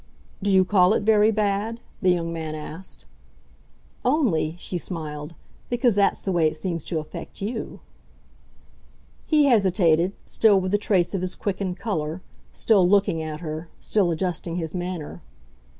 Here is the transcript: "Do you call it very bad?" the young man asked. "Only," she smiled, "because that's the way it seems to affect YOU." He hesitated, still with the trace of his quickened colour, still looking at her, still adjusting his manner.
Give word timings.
"Do 0.41 0.51
you 0.51 0.65
call 0.65 0.95
it 0.95 1.03
very 1.03 1.29
bad?" 1.29 1.79
the 2.01 2.09
young 2.09 2.33
man 2.33 2.55
asked. 2.55 3.05
"Only," 4.03 4.55
she 4.57 4.79
smiled, 4.79 5.35
"because 5.69 5.93
that's 5.93 6.23
the 6.23 6.31
way 6.31 6.47
it 6.47 6.57
seems 6.57 6.83
to 6.85 6.97
affect 6.97 7.39
YOU." 7.39 7.81
He 9.27 9.45
hesitated, 9.45 10.13
still 10.25 10.59
with 10.59 10.71
the 10.71 10.79
trace 10.79 11.13
of 11.13 11.21
his 11.21 11.35
quickened 11.35 11.77
colour, 11.77 12.23
still 12.51 12.89
looking 12.89 13.21
at 13.21 13.41
her, 13.41 13.69
still 13.79 14.09
adjusting 14.09 14.55
his 14.55 14.73
manner. 14.73 15.21